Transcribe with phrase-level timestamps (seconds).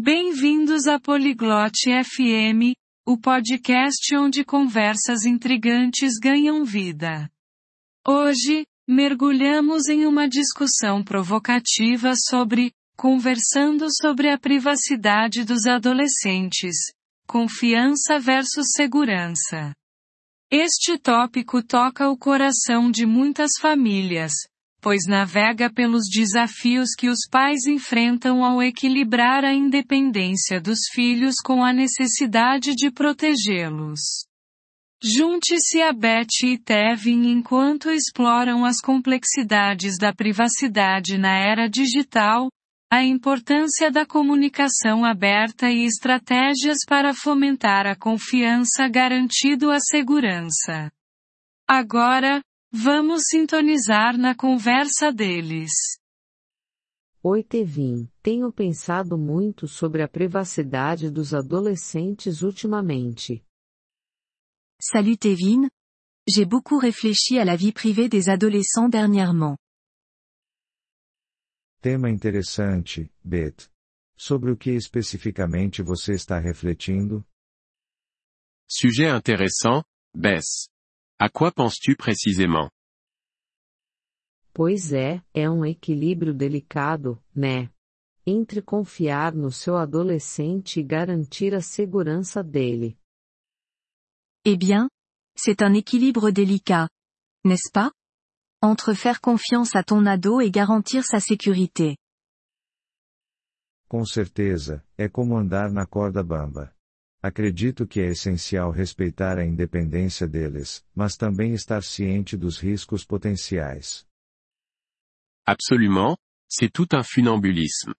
[0.00, 2.70] Bem-vindos a Poliglote FM,
[3.04, 7.28] o podcast onde conversas intrigantes ganham vida.
[8.06, 16.76] Hoje, mergulhamos em uma discussão provocativa sobre conversando sobre a privacidade dos adolescentes,
[17.26, 19.74] confiança versus segurança.
[20.48, 24.32] Este tópico toca o coração de muitas famílias,
[24.80, 31.64] pois navega pelos desafios que os pais enfrentam ao equilibrar a independência dos filhos com
[31.64, 34.00] a necessidade de protegê-los.
[35.02, 42.48] Junte-se a Beth e Tevin enquanto exploram as complexidades da privacidade na era digital,
[42.90, 50.90] a importância da comunicação aberta e estratégias para fomentar a confiança garantindo a segurança.
[51.68, 55.72] Agora, Vamos sintonizar na conversa deles.
[57.22, 63.42] Oi Tevin, tenho pensado muito sobre a privacidade dos adolescentes ultimamente.
[64.78, 65.70] Salut Tevin.
[66.28, 69.56] J'ai beaucoup réfléchi à la vie privée des adolescents dernièrement.
[71.80, 73.70] Tema interessante, Beth.
[74.14, 77.24] Sobre o que especificamente você está refletindo?
[78.68, 79.82] Sujet intéressant,
[80.14, 80.68] Bess.
[81.20, 82.70] À quoi penses-tu précisément?
[84.54, 87.72] Pois é, é um equilíbrio delicado, né?
[88.24, 92.96] Entre confiar no seu adolescente e garantir a segurança dele.
[94.44, 94.88] Eh bien,
[95.36, 96.88] c'est un équilibre délicat.
[97.44, 97.92] N'est-ce pas?
[98.62, 101.96] Entre faire confiance à ton ado et garantir sa sécurité.
[103.88, 106.72] Com certeza, é como andar na corda bamba.
[107.20, 114.06] Acredito que é essencial respeitar a independência deles, mas também estar ciente dos riscos potenciais.
[115.44, 116.16] Absolument,
[116.48, 117.92] c'est tout un funambulisme.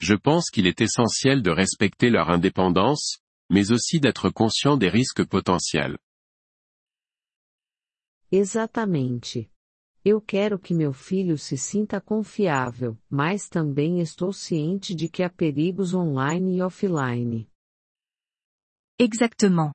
[0.00, 3.18] Je pense qu'il est essentiel de respecter leur indépendance,
[3.50, 5.96] mais aussi d'être conscient des risques potentiels.
[8.30, 9.50] Exatamente.
[10.04, 15.30] Eu quero que meu filho se sinta confiável, mas também estou ciente de que há
[15.30, 17.48] perigos online e offline.
[18.98, 19.72] Exactement.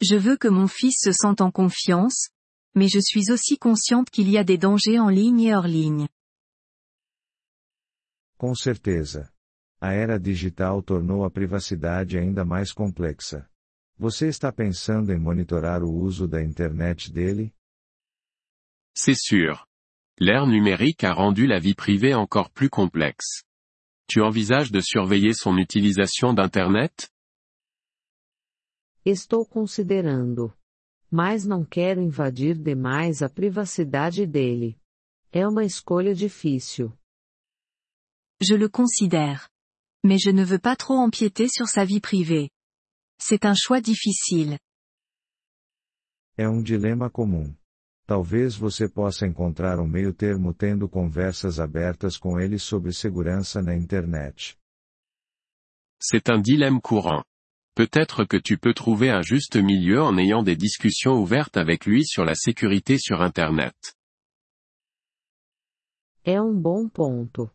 [0.00, 2.28] Je veux que mon fils se sente en confiance,
[2.74, 6.08] mais je suis aussi consciente qu'il y a des dangers en ligne et hors ligne.
[8.38, 9.32] Com certeza.
[9.80, 13.48] A era digital tornou a privacidade ainda mais complexa.
[13.98, 17.54] Você está pensando em monitorar o uso da internet dele?
[18.94, 19.66] C'est sûr.
[20.18, 23.44] L'ère numérique a rendu la vie privée encore plus complexe.
[24.06, 27.10] Tu envisages de surveiller son utilisation d'Internet?
[29.08, 30.52] Estou considerando.
[31.08, 34.76] Mas não quero invadir demais a privacidade dele.
[35.30, 36.92] É uma escolha difícil.
[38.42, 39.48] Je le considère.
[40.04, 42.50] Mais je ne veux pas trop empiéter sur sa vie privée.
[43.16, 44.58] C'est un choix difficile.
[46.36, 47.56] É um dilema comum.
[48.08, 53.76] Talvez você possa encontrar um meio termo tendo conversas abertas com ele sobre segurança na
[53.76, 54.58] internet.
[56.02, 57.24] C'est un dilemme courant.
[57.76, 62.06] Peut-être que tu peux trouver un juste milieu en ayant des discussions ouvertes avec lui
[62.06, 63.74] sur la sécurité sur Internet.
[66.24, 67.50] É um bom ponto.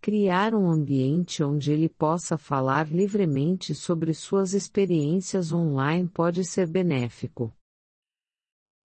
[0.00, 7.52] Criar um ambiente onde ele possa falar livremente sobre suas experiências online pode ser benéfico.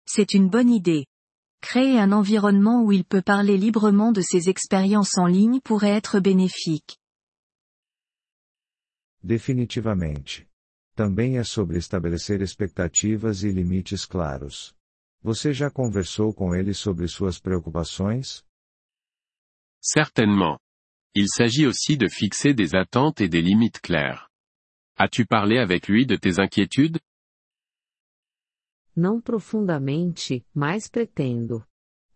[0.06, 1.08] C'est une bonne idée.
[1.60, 6.20] Créer un environnement où il peut parler librement de ses expériences en ligne pourrait être
[6.20, 7.00] bénéfique.
[9.24, 10.46] Definitivamente.
[10.98, 14.74] Também é sobre estabelecer expectativas e limites claros.
[15.22, 18.44] Você já conversou com ele sobre suas preocupações?
[19.80, 20.58] Certainement.
[21.14, 24.28] Il s'agit aussi de fixer des attentes et des limites claires.
[24.98, 27.00] As-tu parlé avec lui de tes inquiétudes?
[28.96, 31.64] Não profundamente, mas pretendo.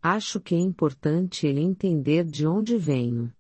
[0.02, 3.31] Acho que é importante ele entender de onde venho.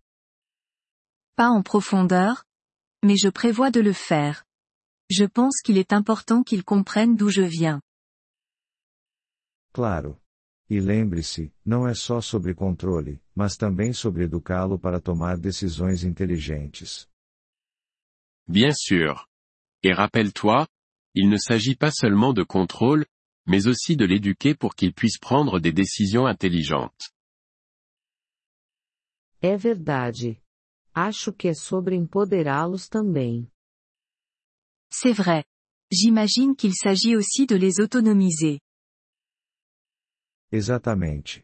[1.35, 2.45] Pas en profondeur?
[3.03, 4.45] Mais je prévois de le faire.
[5.13, 7.81] Je pense qu'il est important qu'il comprenne d'où je viens.
[9.73, 10.17] Claro.
[10.69, 17.09] E lembre-se, não é só sobre controle, mas também sobre educá-lo para tomar decisões inteligentes.
[18.47, 19.27] Bien sûr.
[19.83, 20.65] Et rappelle-toi,
[21.13, 23.05] il ne s'agit pas seulement de contrôle,
[23.45, 27.11] mais aussi de l'éduquer pour qu'il puisse prendre des décisions intelligentes.
[29.41, 30.41] É verdade.
[30.93, 33.50] Acho que é sobre empoderá-los também.
[34.93, 35.43] C'est vrai.
[35.91, 38.59] J'imagine qu'il s'agit aussi de les autonomiser.
[40.51, 41.43] Exatamente.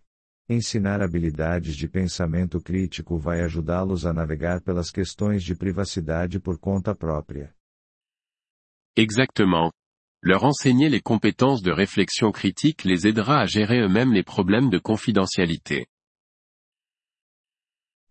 [0.50, 6.96] Ensinar habilidades de pensamento crítico vai ajudá-los a navegar pelas questões de privacidade por conta
[6.96, 7.54] própria.
[8.96, 9.72] Exactement.
[10.22, 14.80] Leur enseigner les compétences de réflexion critique les aidera à gérer eux-mêmes les problèmes de
[14.80, 15.88] confidentialité.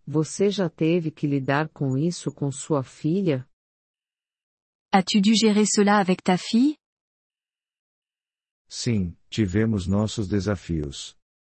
[0.07, 3.47] Você já teve que lidar com isso com sua filha?
[4.99, 6.79] As-tu dû gérer cela avec ta fille?
[8.67, 11.15] Sim, tivemos nossos desafios.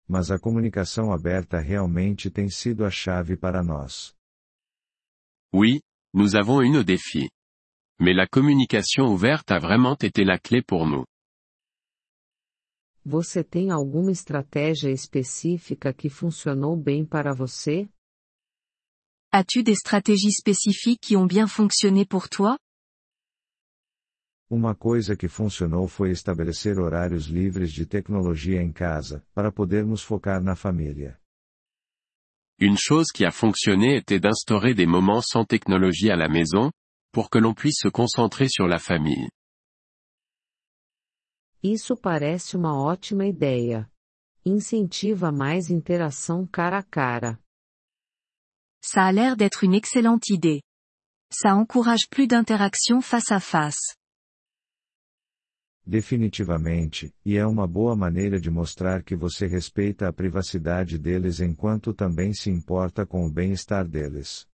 [0.09, 4.13] Mas a comunicação aberta realmente tem sido a chave para nós.
[5.53, 5.79] Oui,
[6.13, 7.29] nous avons eu nos défis.
[7.97, 11.05] Mais la communication ouverte a vraiment été la clé pour nous.
[13.05, 17.87] Você tem alguma estratégia específica que funcionou bem para você?
[19.31, 22.57] As-tu des stratégies spécifiques qui ont bien fonctionné pour toi?
[24.51, 30.41] Uma coisa que funcionou foi estabelecer horários livres de tecnologia em casa, para podermos focar
[30.41, 31.19] na família.
[32.59, 36.71] Une chose qui a fonctionné était d'instaurer des moments sans technologie à la maison,
[37.13, 39.29] pour que l'on puisse se concentrer sur la famille.
[41.61, 43.87] Isso parece uma ótima ideia.
[44.45, 47.39] Incentiva mais interação cara a cara.
[48.81, 50.63] Ça a l'air d'être une excellente idée.
[51.31, 53.98] Ça encourage plus d'interaction face à face.
[55.89, 61.95] Definitivamente, e é uma boa maneira de mostrar que você respeita a privacidade deles enquanto
[61.95, 64.47] também se importa com o bem-estar deles.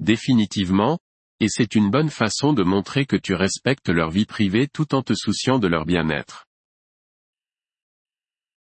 [0.00, 0.98] Définitivement,
[1.38, 5.04] et c'est une bonne façon de montrer que tu respectes leur vie privée tout en
[5.04, 6.48] te souciant de leur bien-être.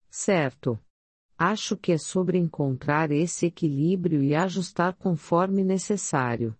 [0.09, 0.79] Certo.
[1.37, 6.57] Acho que é sobre encontrar esse equilíbrio e ajustar conforme necessário.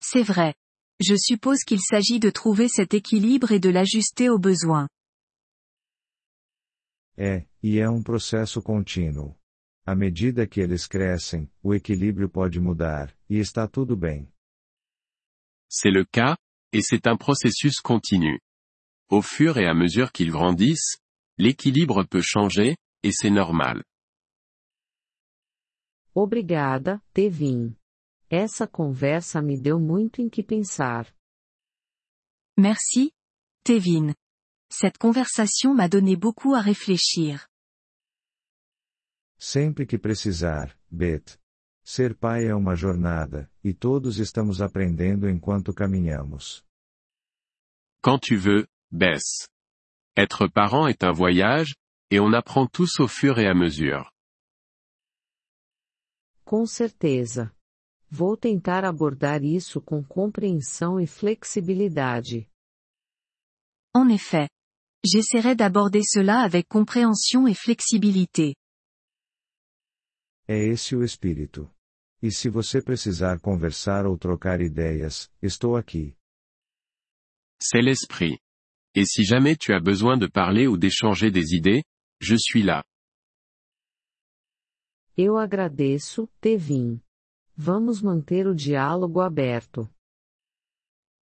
[0.00, 0.54] C'est vrai.
[1.00, 4.88] Je suppose qu'il s'agit de trouver cet équilibre et de l'ajuster aux besoins.
[7.18, 9.34] É, e é um processo contínuo.
[9.86, 14.28] À medida que eles crescem, o equilíbrio pode mudar, e está tudo bem.
[15.70, 16.36] C'est le cas,
[16.72, 18.40] et c'est un processus continu.
[19.08, 20.98] Au fur et à mesure qu'ils grandissent,
[21.38, 23.82] l'équilibre peut changer, et c'est normal.
[26.14, 27.76] Obrigada, Tevin.
[28.28, 31.14] Essa conversa me deu muito em que pensar.
[32.58, 33.12] Merci,
[33.62, 34.14] Tevin.
[34.68, 37.46] Cette conversation m'a donné beaucoup à réfléchir.
[39.38, 41.38] Sempre que precisar, Bet.
[41.84, 46.64] Ser pai é uma jornada, e todos estamos aprendendo enquanto caminhamos.
[48.02, 49.48] Quand tu veux, Bess.
[50.16, 51.76] Être parent est un voyage,
[52.10, 54.10] et on apprend tous au fur et à mesure.
[56.44, 57.55] Com certeza.
[58.10, 62.48] Vou tentar abordar isso com compreensão e flexibilidade.
[63.94, 64.48] En effet.
[65.04, 68.54] J'essaierai d'aborder cela avec compréhension et flexibilité.
[70.48, 71.70] É esse o espírito.
[72.22, 76.16] E se você precisar conversar ou trocar ideias, estou aqui.
[77.60, 78.38] C'est l'esprit.
[78.94, 81.84] Et si jamais tu as besoin de parler ou d'échanger des idées,
[82.20, 82.84] je suis là.
[85.16, 87.00] Eu agradeço, Tevin.
[87.58, 89.88] Vamos manter o diálogo aberto.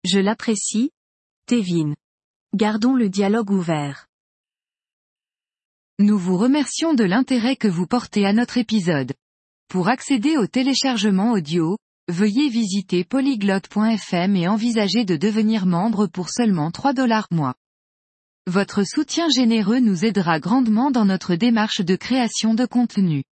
[0.07, 0.91] Je l'apprécie,
[1.45, 1.97] Tevin.
[2.55, 4.07] Gardons le dialogue ouvert.
[5.99, 9.13] Nous vous remercions de l'intérêt que vous portez à notre épisode.
[9.67, 16.71] Pour accéder au téléchargement audio, veuillez visiter polyglotte.fm et envisager de devenir membre pour seulement
[16.71, 17.57] 3 dollars mois.
[18.47, 23.25] Votre soutien généreux nous aidera grandement dans notre démarche de création de contenu.